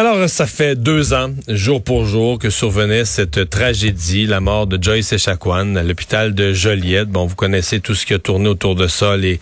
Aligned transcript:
Alors, 0.00 0.28
ça 0.28 0.46
fait 0.46 0.76
deux 0.76 1.12
ans, 1.12 1.32
jour 1.48 1.82
pour 1.82 2.06
jour, 2.06 2.38
que 2.38 2.50
survenait 2.50 3.04
cette 3.04 3.50
tragédie, 3.50 4.26
la 4.26 4.38
mort 4.38 4.68
de 4.68 4.80
Joyce 4.80 5.12
Echaquan 5.12 5.74
à 5.74 5.82
l'hôpital 5.82 6.36
de 6.36 6.52
Joliette. 6.52 7.08
Bon, 7.08 7.26
vous 7.26 7.34
connaissez 7.34 7.80
tout 7.80 7.96
ce 7.96 8.06
qui 8.06 8.14
a 8.14 8.20
tourné 8.20 8.48
autour 8.48 8.76
de 8.76 8.86
ça, 8.86 9.16
les 9.16 9.40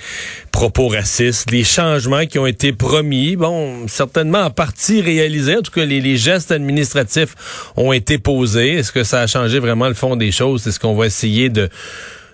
propos 0.53 0.89
racistes, 0.89 1.51
les 1.51 1.63
changements 1.63 2.25
qui 2.25 2.39
ont 2.39 2.47
été 2.47 2.73
promis, 2.73 3.37
bon, 3.37 3.87
certainement 3.87 4.45
en 4.45 4.51
partie 4.51 5.03
réalisés. 5.03 5.59
En 5.59 5.61
tout 5.61 5.73
cas, 5.73 5.85
les, 5.85 6.01
les 6.01 6.17
gestes 6.17 6.51
administratifs 6.51 7.35
ont 7.77 7.93
été 7.93 8.17
posés. 8.17 8.77
Est-ce 8.77 8.93
que 8.93 9.05
ça 9.05 9.21
a 9.21 9.27
changé 9.27 9.59
vraiment 9.59 9.89
le 9.89 9.95
fond 9.95 10.17
des 10.17 10.33
choses? 10.33 10.67
Est-ce 10.67 10.81
qu'on 10.81 10.95
va 10.95 11.05
essayer 11.05 11.51
de 11.51 11.69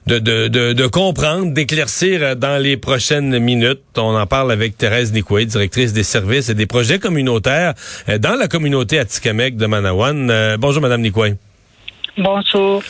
de, 0.07 0.19
de, 0.19 0.73
de, 0.73 0.87
comprendre, 0.87 1.53
d'éclaircir 1.53 2.23
euh, 2.23 2.35
dans 2.35 2.61
les 2.61 2.77
prochaines 2.77 3.39
minutes. 3.39 3.83
On 3.97 4.17
en 4.17 4.27
parle 4.27 4.51
avec 4.51 4.77
Thérèse 4.77 5.13
Nicoué, 5.13 5.47
directrice 5.47 5.93
des 5.93 6.03
services 6.03 6.49
et 6.49 6.55
des 6.55 6.67
projets 6.67 6.99
communautaires 6.99 7.75
euh, 8.09 8.19
dans 8.19 8.35
la 8.35 8.49
communauté 8.49 8.99
Atikamek 8.99 9.57
de 9.57 9.67
Manawan. 9.67 10.31
Euh, 10.31 10.57
bonjour, 10.59 10.83
Madame 10.83 11.03
Nicoué. 11.03 11.35
Bonjour. 12.19 12.83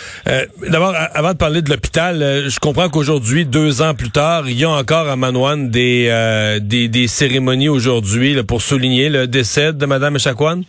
D'abord, 0.69 0.97
avant 0.97 1.33
de 1.33 1.37
parler 1.37 1.63
de 1.63 1.71
l'hôpital, 1.71 2.19
je 2.49 2.59
comprends 2.59 2.89
qu'aujourd'hui, 2.89 3.47
deux 3.47 3.81
ans 3.81 3.95
plus 3.95 4.11
tard, 4.11 4.49
il 4.49 4.59
y 4.59 4.65
a 4.65 4.71
encore 4.71 5.09
à 5.09 5.15
Manawan 5.15 5.71
des, 5.71 6.59
des, 6.61 6.89
des, 6.89 7.07
cérémonies 7.07 7.69
aujourd'hui 7.69 8.43
pour 8.43 8.63
souligner 8.63 9.11
le 9.11 9.29
décès 9.29 9.73
de 9.73 9.87
Madame 9.87 10.19
Chakwan. 10.19 10.65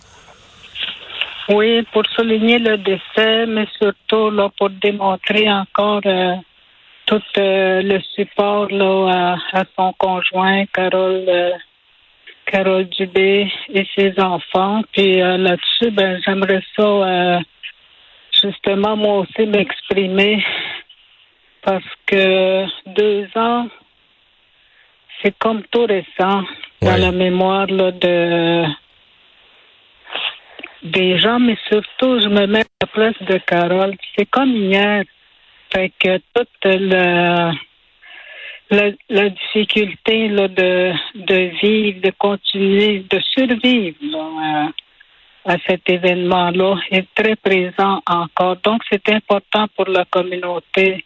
Oui, 1.49 1.83
pour 1.91 2.03
souligner 2.15 2.57
le 2.57 2.77
décès, 2.77 3.45
mais 3.45 3.67
surtout 3.77 4.29
là, 4.29 4.49
pour 4.57 4.69
démontrer 4.69 5.51
encore 5.51 6.01
euh, 6.05 6.35
tout 7.05 7.21
euh, 7.37 7.81
le 7.81 7.99
support 8.15 8.67
là, 8.69 9.35
à, 9.51 9.63
son 9.75 9.91
conjoint, 9.97 10.65
Carole, 10.67 11.25
euh, 11.27 11.51
Carole 12.45 12.85
Dubé 12.85 13.51
et 13.73 13.85
ses 13.93 14.17
enfants. 14.21 14.83
Puis 14.93 15.17
là-dessus, 15.17 15.91
ben, 15.91 16.21
j'aimerais 16.25 16.63
ça 16.77 17.39
justement 18.41 18.95
moi 18.95 19.19
aussi 19.19 19.45
m'exprimer 19.45 20.43
parce 21.61 21.83
que 22.05 22.65
deux 22.87 23.27
ans, 23.35 23.67
c'est 25.21 25.37
comme 25.39 25.63
tout 25.71 25.85
récent 25.85 26.43
dans 26.81 26.97
la 26.97 27.11
mémoire 27.11 27.67
là, 27.67 27.91
de 27.91 28.65
des 30.83 31.17
gens, 31.19 31.39
mais 31.39 31.57
surtout, 31.69 32.19
je 32.19 32.27
me 32.27 32.45
mets 32.45 32.61
à 32.61 32.81
la 32.81 32.87
place 32.87 33.21
de 33.21 33.37
Carole. 33.37 33.95
C'est 34.17 34.29
comme 34.29 34.55
hier. 34.55 35.03
Fait 35.73 35.91
que 35.97 36.19
toute 36.33 36.65
la, 36.65 37.51
la, 38.69 39.29
difficulté 39.29 40.27
là, 40.27 40.47
de, 40.47 40.93
de 41.15 41.51
vivre, 41.61 42.01
de 42.01 42.11
continuer, 42.17 43.05
de 43.09 43.19
survivre 43.19 43.97
là, 44.01 44.71
à, 45.45 45.55
cet 45.67 45.89
événement-là 45.89 46.75
est 46.91 47.07
très 47.15 47.35
présent 47.35 48.01
encore. 48.05 48.57
Donc, 48.57 48.83
c'est 48.91 49.09
important 49.09 49.67
pour 49.75 49.87
la 49.87 50.05
communauté, 50.05 51.03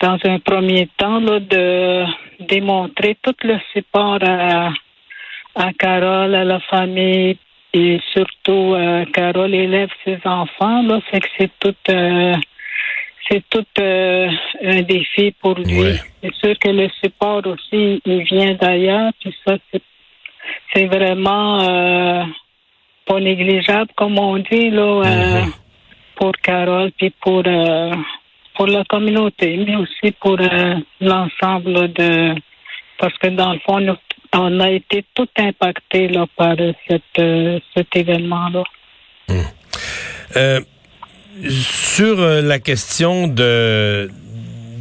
dans 0.00 0.18
un 0.24 0.38
premier 0.38 0.88
temps, 0.96 1.20
là, 1.20 1.40
de 1.40 2.04
démontrer 2.40 3.18
tout 3.22 3.36
le 3.42 3.58
support 3.72 4.20
à, 4.22 4.72
à 5.54 5.72
Carole, 5.78 6.34
à 6.34 6.44
la 6.44 6.60
famille, 6.60 7.36
et 7.72 8.00
surtout, 8.12 8.74
euh, 8.74 9.04
Carole 9.12 9.54
élève 9.54 9.90
ses 10.04 10.18
enfants, 10.24 10.82
là, 10.82 11.00
fait 11.10 11.20
que 11.20 11.28
c'est 11.38 11.50
tout, 11.60 11.74
euh, 11.88 12.34
c'est 13.28 13.44
tout 13.48 13.66
euh, 13.78 14.28
un 14.62 14.82
défi 14.82 15.32
pour 15.40 15.54
lui. 15.54 15.94
C'est 16.22 16.34
sûr 16.34 16.58
que 16.58 16.68
le 16.68 16.88
support 17.02 17.42
aussi, 17.46 18.02
il 18.04 18.22
vient 18.24 18.54
d'ailleurs, 18.54 19.12
puis 19.20 19.34
ça, 19.46 19.56
c'est, 19.72 19.82
c'est 20.74 20.86
vraiment 20.86 21.60
euh, 21.60 22.24
pas 23.06 23.20
négligeable, 23.20 23.90
comme 23.96 24.18
on 24.18 24.38
dit, 24.38 24.70
là, 24.70 25.02
mm-hmm. 25.02 25.52
pour 26.16 26.32
Carole, 26.42 26.90
puis 26.98 27.10
pour, 27.20 27.44
pour 28.54 28.66
la 28.66 28.84
communauté, 28.84 29.56
mais 29.64 29.76
aussi 29.76 30.12
pour 30.20 30.36
l'ensemble 31.00 31.92
de... 31.92 32.34
Parce 32.98 33.16
que 33.16 33.28
dans 33.28 33.52
le 33.52 33.58
fond, 33.60 33.80
nous 33.80 33.94
on 34.34 34.60
a 34.60 34.70
été 34.70 35.04
tout 35.14 35.28
impacté 35.36 36.08
là, 36.08 36.26
par 36.36 36.56
cette, 36.88 37.02
euh, 37.18 37.58
cet 37.74 37.94
événement-là. 37.94 38.62
Hum. 39.28 39.44
Euh, 40.36 40.60
sur 41.48 42.20
euh, 42.20 42.42
la 42.42 42.58
question 42.58 43.26
de 43.26 44.10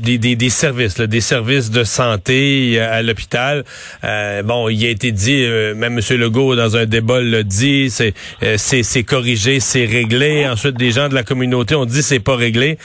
des, 0.02 0.18
des, 0.18 0.36
des, 0.36 0.50
services, 0.50 0.98
là, 0.98 1.08
des 1.08 1.22
services 1.22 1.72
de 1.72 1.84
santé 1.84 2.80
à 2.80 3.02
l'hôpital. 3.02 3.64
Euh, 4.04 4.44
bon, 4.44 4.70
il 4.70 4.86
a 4.86 4.90
été 4.90 5.12
dit, 5.12 5.46
même 5.76 6.00
M. 6.00 6.18
Legault 6.18 6.56
dans 6.56 6.78
un 6.78 6.86
débat 6.86 7.22
l'a 7.22 7.44
dit, 7.44 7.90
c'est 7.90 8.14
c'est 8.58 9.04
corrigé, 9.04 9.60
c'est 9.60 9.86
réglé. 9.86 10.48
Ensuite, 10.48 10.78
des 10.78 10.92
gens 10.92 11.10
de 11.10 11.16
la 11.16 11.24
communauté 11.24 11.76
ont 11.76 11.86
dit 11.86 12.04
c'est 12.04 12.20
pas 12.20 12.36
réglé. 12.36 12.78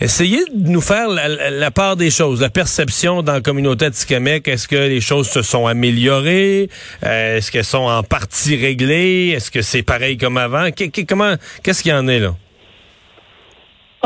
Essayez 0.00 0.44
de 0.52 0.68
nous 0.68 0.80
faire 0.80 1.08
la, 1.08 1.70
part 1.70 1.96
des 1.96 2.10
choses, 2.10 2.40
la 2.40 2.50
perception 2.50 3.22
dans 3.22 3.34
la 3.34 3.40
communauté 3.40 3.90
Tikamek. 3.90 4.48
Est-ce 4.48 4.66
que 4.68 4.76
les 4.76 5.00
choses 5.00 5.28
se 5.28 5.42
sont 5.42 5.66
améliorées? 5.66 6.68
Euh, 7.04 7.38
est-ce 7.38 7.50
qu'elles 7.50 7.64
sont 7.64 7.78
en 7.78 8.02
partie 8.02 8.56
réglées? 8.56 9.32
Est-ce 9.36 9.50
que 9.50 9.62
c'est 9.62 9.82
pareil 9.82 10.16
comme 10.16 10.36
avant? 10.36 10.68
comment, 11.08 11.34
qu'est-ce 11.62 11.82
qu'il 11.82 11.92
y 11.92 11.94
en 11.94 12.08
est 12.08 12.18
là? 12.18 12.34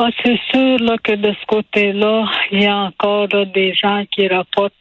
Ah, 0.00 0.10
c'est 0.22 0.38
sûr 0.52 0.78
là, 0.78 0.96
que 1.02 1.10
de 1.10 1.32
ce 1.32 1.46
côté-là, 1.46 2.30
il 2.52 2.62
y 2.62 2.66
a 2.66 2.76
encore 2.76 3.26
des 3.26 3.74
gens 3.74 4.04
qui 4.08 4.28
rapportent 4.28 4.72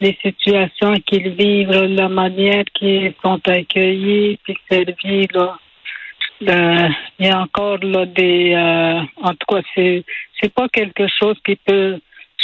les 0.00 0.18
situations 0.22 0.94
qu'ils 1.04 1.28
vivent, 1.28 1.68
la 1.70 2.08
manière 2.08 2.64
qu'ils 2.72 3.12
sont 3.22 3.38
accueillis 3.46 4.38
puis 4.42 4.56
servis. 4.70 5.28
Là. 5.34 5.58
Euh, 6.48 6.88
il 7.18 7.26
y 7.26 7.28
a 7.28 7.38
encore 7.38 7.76
là 7.82 8.06
des 8.06 8.54
euh, 8.54 9.00
en 9.22 9.34
tout 9.34 9.46
cas 9.46 9.60
c'est 9.74 10.54
pas 10.54 10.68
quelque 10.68 11.06
chose 11.06 11.36
qui 11.44 11.56
peut 11.56 12.00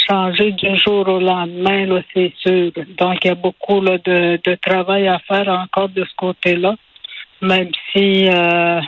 changer 0.07 0.51
du 0.51 0.77
jour 0.77 1.07
au 1.07 1.19
lendemain 1.19 1.85
là 1.87 2.01
c'est 2.13 2.33
sûr 2.37 2.71
donc 2.97 3.17
il 3.23 3.27
y 3.27 3.31
a 3.31 3.35
beaucoup 3.35 3.81
là, 3.81 3.97
de, 3.97 4.39
de 4.43 4.55
travail 4.55 5.07
à 5.07 5.19
faire 5.19 5.49
encore 5.49 5.89
de 5.89 6.03
ce 6.03 6.15
côté 6.15 6.55
là 6.55 6.75
même 7.41 7.69
si 7.91 8.29
euh, 8.29 8.81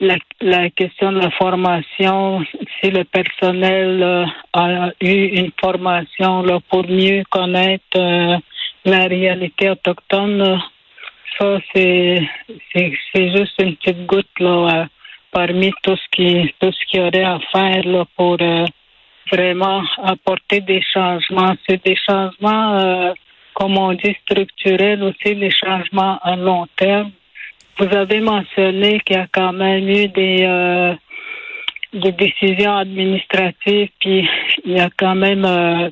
la, 0.00 0.16
la 0.40 0.70
question 0.70 1.12
de 1.12 1.20
la 1.20 1.30
formation, 1.30 2.44
si 2.80 2.90
le 2.90 3.04
personnel 3.04 4.26
a 4.52 4.90
eu 5.00 5.26
une 5.40 5.52
formation 5.60 6.42
là, 6.42 6.58
pour 6.68 6.86
mieux 6.88 7.22
connaître 7.30 8.40
la 8.84 9.04
réalité 9.06 9.70
autochtone, 9.70 10.60
ça, 11.40 11.58
c'est, 11.74 12.20
c'est, 12.74 13.36
juste 13.36 13.54
une 13.60 13.76
petite 13.76 14.06
goutte 14.06 14.38
là, 14.38 14.82
euh, 14.82 14.84
parmi 15.32 15.72
tout 15.82 15.96
ce 15.96 16.08
qui 16.12 16.54
tout 16.60 16.72
ce 16.72 16.86
qu'il 16.86 17.00
y 17.00 17.02
aurait 17.02 17.24
à 17.24 17.38
faire 17.52 17.82
là, 17.86 18.04
pour 18.16 18.36
euh, 18.40 18.66
vraiment 19.32 19.82
apporter 20.02 20.60
des 20.60 20.82
changements. 20.82 21.54
C'est 21.66 21.82
des 21.84 21.96
changements, 21.96 22.78
euh, 22.78 23.12
comme 23.54 23.78
on 23.78 23.92
dit, 23.94 24.16
structurels 24.24 25.02
aussi, 25.02 25.34
des 25.36 25.50
changements 25.50 26.18
à 26.22 26.36
long 26.36 26.66
terme. 26.76 27.12
Vous 27.78 27.96
avez 27.96 28.20
mentionné 28.20 29.00
qu'il 29.00 29.16
y 29.16 29.18
a 29.18 29.26
quand 29.32 29.52
même 29.52 29.88
eu 29.88 30.08
des, 30.08 30.96
des 31.94 32.12
décisions 32.12 32.76
administratives, 32.76 33.88
puis 34.00 34.28
il 34.64 34.72
y 34.72 34.80
a 34.80 34.90
quand 34.96 35.14
même 35.14 35.90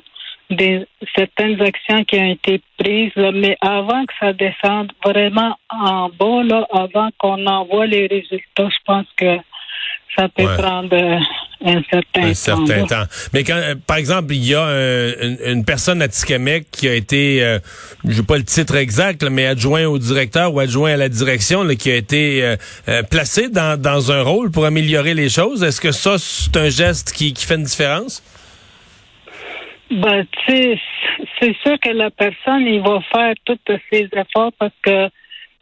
des 0.49 0.85
certaines 1.15 1.61
actions 1.61 2.03
qui 2.05 2.19
ont 2.19 2.31
été 2.31 2.61
prises, 2.77 3.11
mais 3.15 3.55
avant 3.61 4.05
que 4.05 4.13
ça 4.19 4.33
descende 4.33 4.91
vraiment 5.03 5.55
en 5.69 6.09
bas, 6.09 6.43
là, 6.43 6.67
avant 6.71 7.09
qu'on 7.17 7.45
envoie 7.45 7.85
les 7.85 8.07
résultats, 8.07 8.69
je 8.69 8.77
pense 8.85 9.05
que 9.15 9.37
ça 10.15 10.27
peut 10.29 10.45
prendre 10.57 10.93
euh, 10.93 11.19
un 11.65 11.81
certain, 11.89 12.23
un 12.23 12.33
certain 12.33 12.85
temps. 12.85 13.03
Mais 13.33 13.43
quand, 13.43 13.55
euh, 13.55 13.75
par 13.85 13.97
exemple, 13.97 14.33
il 14.33 14.45
y 14.45 14.55
a 14.55 14.65
une, 15.45 15.63
personne 15.65 16.01
à 16.01 16.07
Tikamek 16.07 16.71
qui 16.71 16.87
a 16.87 16.95
été, 16.95 17.43
euh, 17.43 17.59
je 18.07 18.19
n'ai 18.19 18.25
pas 18.25 18.37
le 18.37 18.43
titre 18.43 18.75
exact, 18.75 19.23
mais 19.23 19.45
adjoint 19.45 19.85
au 19.85 19.97
directeur 19.97 20.53
ou 20.53 20.59
adjoint 20.59 20.93
à 20.93 20.97
la 20.97 21.09
direction, 21.09 21.67
qui 21.75 21.91
a 21.91 21.95
été 21.95 22.55
placé 23.09 23.49
dans, 23.49 23.79
dans 23.79 24.11
un 24.11 24.21
rôle 24.21 24.51
pour 24.51 24.65
améliorer 24.65 25.13
les 25.13 25.29
choses. 25.29 25.63
Est-ce 25.63 25.81
que 25.81 25.91
ça, 25.91 26.15
c'est 26.17 26.57
un 26.57 26.69
geste 26.69 27.11
qui, 27.11 27.33
qui 27.33 27.45
fait 27.45 27.55
une 27.55 27.63
différence? 27.63 28.23
Ben, 29.91 30.25
c'est 30.47 31.55
sûr 31.63 31.79
que 31.81 31.89
la 31.89 32.11
personne, 32.11 32.61
il 32.61 32.81
va 32.81 32.99
faire 33.11 33.33
tous 33.45 33.57
ses 33.91 34.07
efforts 34.13 34.51
parce 34.59 34.73
que, 34.83 35.09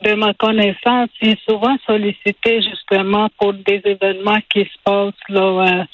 de 0.01 0.13
ma 0.13 0.33
connaissance, 0.33 1.09
il 1.21 1.29
est 1.29 1.43
souvent 1.49 1.75
sollicité 1.85 2.61
justement 2.61 3.29
pour 3.37 3.53
des 3.53 3.81
événements 3.83 4.39
qui 4.49 4.61
se 4.61 4.77
passent 4.83 5.13
là. 5.29 5.85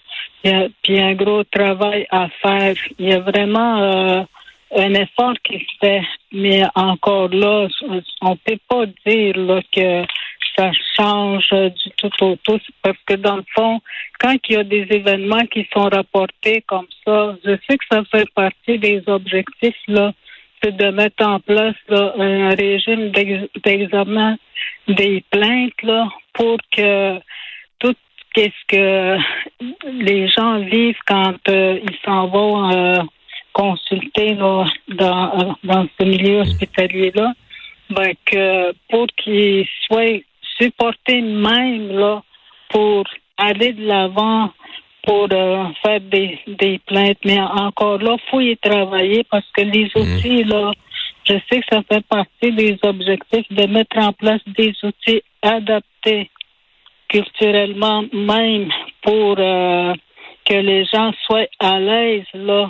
il 0.44 0.52
y 0.52 0.54
a, 0.54 0.68
puis 0.82 1.00
un 1.00 1.14
gros 1.14 1.44
travail 1.46 2.06
à 2.12 2.28
faire. 2.42 2.76
Il 3.00 3.10
y 3.10 3.14
a 3.14 3.20
vraiment 3.20 3.82
euh, 3.82 4.24
un 4.76 4.94
effort 4.94 5.36
qui 5.44 5.60
se 5.60 5.78
fait, 5.80 6.02
mais 6.32 6.64
encore 6.76 7.30
là, 7.30 7.68
on 8.22 8.36
peut 8.36 8.60
pas 8.68 8.86
dire 9.06 9.38
là, 9.38 9.62
que 9.72 10.06
ça 10.58 10.72
change 10.98 11.50
du 11.50 11.92
tout 11.98 12.12
au 12.24 12.36
tout 12.44 12.60
parce 12.82 12.98
que 13.06 13.16
dans 13.16 13.38
le 13.38 13.46
fond, 13.56 13.80
quand 14.20 14.36
il 14.50 14.56
y 14.56 14.58
a 14.58 14.64
des 14.64 14.88
événements 14.90 15.46
qui 15.48 15.68
sont 15.74 15.90
rapportés 15.90 16.62
comme 16.68 16.88
ça, 17.06 17.36
je 17.44 17.58
sais 17.68 17.78
que 17.78 17.86
ça 17.92 18.04
fait 18.12 18.30
partie 18.34 18.78
des 18.78 19.04
objectifs 19.08 19.82
là. 19.88 20.14
C'est 20.64 20.76
de 20.78 20.90
mettre 20.92 21.26
en 21.26 21.40
place 21.40 21.76
un 21.90 22.50
régime 22.56 23.12
d'examen 23.64 24.38
des 24.88 25.24
plaintes 25.30 25.82
là, 25.84 26.08
pour 26.34 26.58
que 26.76 27.20
tout 27.80 27.96
ce 28.36 28.50
que 28.68 29.18
les 30.02 30.28
gens 30.30 30.60
vivent 30.60 30.98
quand 31.06 31.36
euh, 31.50 31.80
ils 31.84 31.98
s'en 32.06 32.28
vont 32.28 32.72
euh, 32.72 33.02
consulter 33.52 34.34
là, 34.36 34.66
dans, 34.88 35.56
dans 35.64 35.86
ce 36.00 36.06
milieu 36.06 36.40
hospitalier-là, 36.40 37.34
ben, 37.90 38.14
que 38.26 38.72
pour 38.90 39.08
qu'ils 39.18 39.68
soient 39.86 40.20
supportés 40.58 41.22
même 41.22 41.92
là, 41.92 42.24
pour 42.70 43.04
aller 43.38 43.74
de 43.74 43.86
l'avant 43.86 44.52
pour 45.04 45.28
euh, 45.32 45.66
faire 45.84 46.02
des, 46.02 46.40
des 46.48 46.80
plaintes. 46.86 47.20
Mais 47.26 47.40
encore 47.40 48.00
là, 48.00 48.16
il 48.18 48.30
faut 48.30 48.40
y 48.40 48.58
travailler 48.58 49.24
parce 49.30 49.46
que 49.54 49.62
les 49.62 49.92
mhm. 49.96 50.02
outils, 50.02 50.44
là, 50.44 50.72
je 51.26 51.34
sais 51.50 51.62
que 51.62 51.66
ça 51.72 51.82
fait 51.90 52.06
partie 52.08 52.52
des 52.52 52.78
objectifs 52.84 53.52
de 53.52 53.66
mettre 53.68 53.98
en 53.98 54.14
place 54.14 54.42
des 54.48 54.74
outils 54.84 55.22
adaptés 55.42 56.30
culturellement 57.10 58.04
même 58.12 58.70
pour 59.02 59.36
euh, 59.38 59.94
que 60.46 60.54
les 60.54 60.86
gens 60.86 61.12
soient 61.26 61.48
à 61.60 61.80
l'aise 61.80 62.26
là 62.34 62.70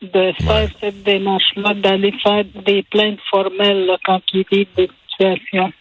de 0.00 0.32
faire 0.42 0.68
cette 0.80 1.02
démarche-là, 1.04 1.74
d'aller 1.74 2.12
faire 2.22 2.44
des 2.66 2.82
plaintes 2.82 3.20
formelles 3.30 3.86
là, 3.86 3.98
quand 4.04 4.20
ils 4.32 4.44
vivent 4.50 4.66
des 4.76 4.88
situations. 5.08 5.72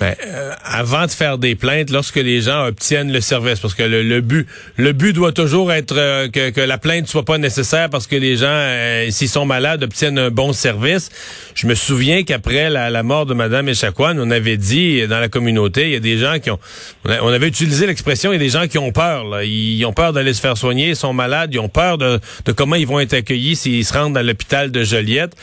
Ben, 0.00 0.16
euh, 0.26 0.52
avant 0.64 1.06
de 1.06 1.10
faire 1.12 1.38
des 1.38 1.54
plaintes, 1.54 1.90
lorsque 1.90 2.16
les 2.16 2.40
gens 2.40 2.66
obtiennent 2.66 3.12
le 3.12 3.20
service, 3.20 3.60
parce 3.60 3.74
que 3.74 3.84
le, 3.84 4.20
but, 4.20 4.48
le 4.76 4.92
but 4.92 5.12
doit 5.12 5.30
toujours 5.30 5.72
être 5.72 5.96
euh, 5.96 6.28
que, 6.28 6.50
que, 6.50 6.60
la 6.60 6.78
plainte 6.78 7.06
soit 7.06 7.24
pas 7.24 7.38
nécessaire 7.38 7.88
parce 7.90 8.08
que 8.08 8.16
les 8.16 8.36
gens, 8.36 8.46
euh, 8.48 9.08
s'ils 9.10 9.28
sont 9.28 9.46
malades, 9.46 9.84
obtiennent 9.84 10.18
un 10.18 10.30
bon 10.30 10.52
service. 10.52 11.10
Je 11.54 11.68
me 11.68 11.76
souviens 11.76 12.24
qu'après 12.24 12.70
la, 12.70 12.90
la, 12.90 13.02
mort 13.04 13.24
de 13.24 13.34
Madame 13.34 13.68
Echaquan, 13.68 14.18
on 14.18 14.32
avait 14.32 14.56
dit 14.56 15.06
dans 15.06 15.20
la 15.20 15.28
communauté, 15.28 15.84
il 15.84 15.92
y 15.92 15.96
a 15.96 16.00
des 16.00 16.18
gens 16.18 16.40
qui 16.40 16.50
ont, 16.50 16.58
on 17.04 17.28
avait 17.28 17.48
utilisé 17.48 17.86
l'expression, 17.86 18.32
il 18.32 18.36
y 18.36 18.38
a 18.38 18.44
des 18.44 18.48
gens 18.48 18.66
qui 18.66 18.78
ont 18.78 18.90
peur. 18.90 19.24
Là. 19.24 19.44
Ils 19.44 19.84
ont 19.84 19.92
peur 19.92 20.12
d'aller 20.12 20.34
se 20.34 20.40
faire 20.40 20.56
soigner, 20.56 20.88
ils 20.88 20.96
sont 20.96 21.12
malades, 21.12 21.54
ils 21.54 21.60
ont 21.60 21.68
peur 21.68 21.98
de, 21.98 22.18
de 22.44 22.52
comment 22.52 22.74
ils 22.74 22.86
vont 22.86 22.98
être 22.98 23.14
accueillis 23.14 23.54
s'ils 23.54 23.84
se 23.84 23.92
rendent 23.92 24.18
à 24.18 24.24
l'hôpital 24.24 24.72
de 24.72 24.82
Joliette. 24.82 25.36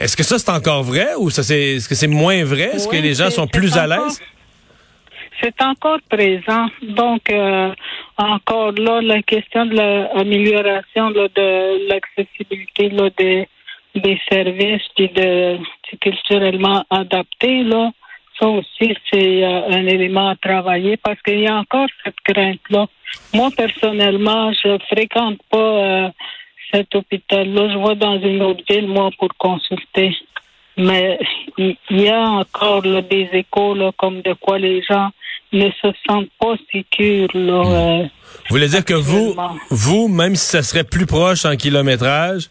Est-ce 0.00 0.16
que 0.16 0.22
ça, 0.22 0.38
c'est 0.38 0.50
encore 0.50 0.82
vrai 0.82 1.08
ou 1.18 1.28
ça, 1.28 1.42
c'est, 1.42 1.76
est-ce 1.76 1.88
que 1.88 1.94
c'est 1.94 2.08
moins 2.08 2.42
vrai? 2.42 2.70
Est-ce 2.72 2.88
que 2.88 2.96
les 2.96 3.14
gens 3.14 3.30
sont 3.30 3.46
plus 3.46 3.76
à 3.76 3.86
l'aise? 3.86 4.18
C'est 5.42 5.60
encore 5.62 5.98
présent. 6.08 6.66
Donc, 6.82 7.30
euh, 7.30 7.70
encore 8.16 8.72
là, 8.72 9.02
la 9.02 9.20
question 9.22 9.66
de 9.66 9.74
l'amélioration 9.74 11.10
de 11.10 11.88
l'accessibilité 11.88 12.88
des, 13.18 13.48
des 13.94 14.20
services 14.30 14.82
puis 14.96 15.08
de 15.08 15.58
culturellement 16.00 16.82
adapté, 16.90 17.62
là, 17.64 17.90
ça 18.38 18.48
aussi, 18.48 18.96
c'est 19.12 19.44
euh, 19.44 19.68
un 19.68 19.86
élément 19.86 20.30
à 20.30 20.36
travailler 20.36 20.96
parce 20.96 21.20
qu'il 21.20 21.40
y 21.40 21.46
a 21.46 21.56
encore 21.56 21.88
cette 22.04 22.20
crainte-là. 22.24 22.86
Moi, 23.34 23.50
personnellement, 23.54 24.50
je 24.52 24.78
fréquente 24.88 25.40
pas 25.50 25.58
euh, 25.58 26.08
cet 26.72 26.94
hôpital-là. 26.94 27.70
Je 27.72 27.78
vois 27.78 27.94
dans 27.94 28.20
une 28.20 28.42
autre 28.42 28.62
ville, 28.68 28.88
moi, 28.88 29.10
pour 29.18 29.28
consulter. 29.38 30.14
Mais 30.76 31.18
il 31.58 31.76
y 31.90 32.08
a 32.08 32.20
encore 32.20 32.82
des 32.82 33.28
échos 33.32 33.76
comme 33.96 34.22
de 34.22 34.32
quoi 34.34 34.58
les 34.58 34.82
gens 34.82 35.10
ne 35.52 35.68
se 35.70 35.88
sentent 36.08 36.30
pas 36.38 36.54
sécures. 36.72 37.28
Là, 37.34 37.62
hmm. 37.62 37.72
euh, 37.72 38.02
vous 38.02 38.56
voulez 38.56 38.68
dire 38.68 38.84
que 38.84 38.94
vous, 38.94 39.34
vous, 39.70 40.08
même 40.08 40.36
si 40.36 40.46
ça 40.46 40.62
serait 40.62 40.84
plus 40.84 41.06
proche 41.06 41.44
en 41.44 41.56
kilométrage, 41.56 42.50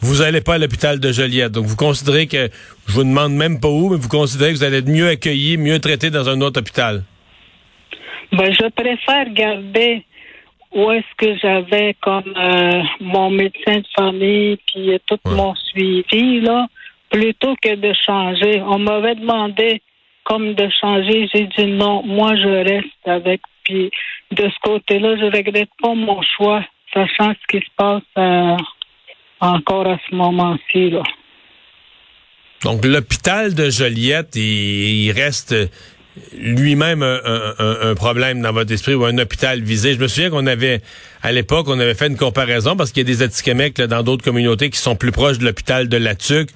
vous 0.00 0.16
n'allez 0.16 0.40
pas 0.40 0.54
à 0.54 0.58
l'hôpital 0.58 1.00
de 1.00 1.12
Joliette. 1.12 1.52
Donc, 1.52 1.64
vous 1.64 1.76
considérez 1.76 2.26
que, 2.26 2.50
je 2.86 2.92
vous 2.92 3.04
demande 3.04 3.32
même 3.32 3.60
pas 3.60 3.68
où, 3.68 3.90
mais 3.90 3.96
vous 3.96 4.08
considérez 4.08 4.52
que 4.52 4.58
vous 4.58 4.64
allez 4.64 4.78
être 4.78 4.88
mieux 4.88 5.08
accueilli, 5.08 5.56
mieux 5.56 5.78
traité 5.78 6.10
dans 6.10 6.28
un 6.28 6.40
autre 6.40 6.60
hôpital? 6.60 7.02
Ben, 8.32 8.52
je 8.52 8.68
préfère 8.68 9.32
garder 9.32 10.04
où 10.76 10.92
est-ce 10.92 11.14
que 11.16 11.38
j'avais 11.38 11.96
comme 12.02 12.34
euh, 12.36 12.82
mon 13.00 13.30
médecin 13.30 13.78
de 13.78 13.86
famille 13.96 14.58
puis 14.66 14.92
euh, 14.92 14.98
tout 15.06 15.18
mon 15.24 15.54
suivi 15.54 16.42
là, 16.42 16.66
plutôt 17.10 17.56
que 17.62 17.74
de 17.74 17.94
changer. 17.94 18.60
On 18.60 18.78
m'avait 18.78 19.14
demandé 19.14 19.80
comme 20.24 20.52
de 20.52 20.68
changer, 20.78 21.28
j'ai 21.32 21.48
dit 21.56 21.66
non, 21.66 22.02
moi 22.04 22.36
je 22.36 22.70
reste 22.70 23.06
avec. 23.06 23.40
Puis 23.64 23.90
de 24.32 24.44
ce 24.48 24.60
côté-là, 24.62 25.16
je 25.16 25.24
regrette 25.24 25.70
pas 25.82 25.94
mon 25.94 26.20
choix, 26.36 26.62
sachant 26.92 27.32
ce 27.32 27.58
qui 27.58 27.64
se 27.64 27.70
passe 27.76 28.02
euh, 28.18 28.56
encore 29.40 29.88
à 29.88 29.98
ce 30.08 30.14
moment-ci 30.14 30.90
là. 30.90 31.02
Donc 32.64 32.84
l'hôpital 32.84 33.54
de 33.54 33.70
Joliette, 33.70 34.36
il 34.36 35.10
reste 35.12 35.54
lui-même 36.38 37.02
un, 37.02 37.94
problème 37.94 38.42
dans 38.42 38.52
votre 38.52 38.72
esprit 38.72 38.94
ou 38.94 39.04
un 39.04 39.18
hôpital 39.18 39.62
visé. 39.62 39.94
Je 39.94 39.98
me 39.98 40.08
souviens 40.08 40.30
qu'on 40.30 40.46
avait, 40.46 40.80
à 41.22 41.32
l'époque, 41.32 41.66
on 41.68 41.78
avait 41.78 41.94
fait 41.94 42.06
une 42.06 42.16
comparaison 42.16 42.76
parce 42.76 42.92
qu'il 42.92 43.08
y 43.08 43.10
a 43.10 43.14
des 43.14 43.22
Atikamekw 43.22 43.82
dans 43.86 44.02
d'autres 44.02 44.24
communautés 44.24 44.70
qui 44.70 44.78
sont 44.78 44.96
plus 44.96 45.12
proches 45.12 45.38
de 45.38 45.44
l'hôpital 45.44 45.88
de 45.88 45.96
la 45.96 46.14
Tuque. 46.14 46.50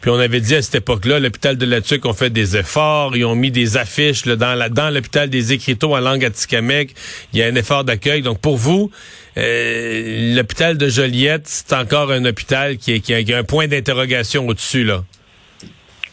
Puis 0.00 0.10
on 0.10 0.18
avait 0.18 0.40
dit 0.40 0.54
à 0.54 0.62
cette 0.62 0.76
époque-là, 0.76 1.18
l'hôpital 1.18 1.56
de 1.56 1.66
la 1.66 1.80
Tuque 1.80 2.04
ont 2.06 2.12
fait 2.12 2.30
des 2.30 2.56
efforts, 2.56 3.16
ils 3.16 3.24
ont 3.24 3.34
mis 3.34 3.50
des 3.50 3.76
affiches 3.76 4.24
dans 4.24 4.90
l'hôpital 4.92 5.30
des 5.30 5.52
écriteaux 5.52 5.94
en 5.94 6.00
langue 6.00 6.24
Atikamekw. 6.24 6.92
Il 7.32 7.38
y 7.38 7.42
a 7.42 7.46
un 7.46 7.54
effort 7.54 7.84
d'accueil. 7.84 8.22
Donc 8.22 8.40
pour 8.40 8.56
vous, 8.56 8.90
euh, 9.38 10.34
l'hôpital 10.34 10.78
de 10.78 10.88
Joliette, 10.88 11.46
c'est 11.46 11.72
encore 11.72 12.10
un 12.10 12.24
hôpital 12.24 12.76
qui, 12.76 13.00
qui 13.00 13.14
a 13.14 13.38
un 13.38 13.44
point 13.44 13.66
d'interrogation 13.66 14.46
au-dessus, 14.46 14.84
là. 14.84 15.04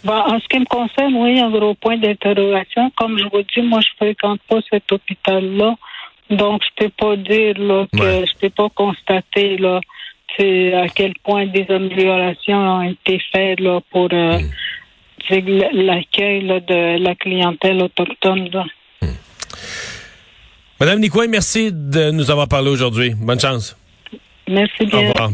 En 0.05 0.39
ce 0.39 0.47
qui 0.49 0.59
me 0.59 0.65
concerne, 0.65 1.15
oui, 1.15 1.39
un 1.39 1.49
gros 1.49 1.75
point 1.75 1.97
d'interrogation. 1.97 2.91
Comme 2.97 3.17
je 3.17 3.23
vous 3.25 3.43
dis, 3.43 3.61
moi, 3.61 3.79
je 3.79 3.87
fréquente 3.97 4.41
pas 4.49 4.59
cet 4.69 4.91
hôpital-là. 4.91 5.75
Donc, 6.29 6.61
je 6.63 6.83
peux 6.83 6.89
pas 6.89 7.15
dire 7.15 7.57
là, 7.57 7.85
que 7.91 8.25
je 8.25 8.33
peux 8.39 8.49
pas 8.49 8.69
constater 8.69 9.57
là, 9.57 9.79
à 10.39 10.87
quel 10.89 11.13
point 11.23 11.45
des 11.45 11.65
améliorations 11.69 12.57
ont 12.57 12.81
été 12.81 13.21
faites 13.31 13.59
là, 13.59 13.79
pour 13.91 14.09
euh, 14.11 14.39
hmm. 14.39 15.71
l'accueil 15.73 16.43
de 16.43 17.01
la 17.01 17.15
clientèle 17.15 17.81
autochtone. 17.81 18.49
Là. 18.51 18.65
Hmm. 19.01 19.07
Madame 20.79 20.99
Nicouin, 20.99 21.27
merci 21.27 21.71
de 21.71 22.11
nous 22.11 22.29
avoir 22.29 22.47
parlé 22.49 22.69
aujourd'hui. 22.69 23.13
Bonne 23.15 23.39
chance. 23.39 23.77
Merci 24.49 24.85
bien. 24.85 24.99
Au 24.99 25.07
revoir. 25.13 25.31